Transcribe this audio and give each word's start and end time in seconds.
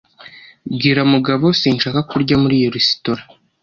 Bwira 0.73 1.01
Mugabo 1.13 1.45
sinshaka 1.59 1.99
kurya 2.09 2.35
muri 2.41 2.55
iyo 2.59 2.69
resitora. 2.75 3.21